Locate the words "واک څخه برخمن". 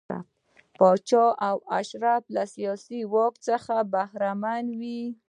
3.13-4.65